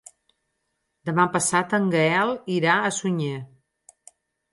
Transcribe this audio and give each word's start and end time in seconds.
Demà 1.09 1.25
passat 1.35 1.75
en 1.79 1.85
Gaël 1.97 2.31
irà 2.55 2.79
a 2.87 2.91
Sunyer. 3.01 3.37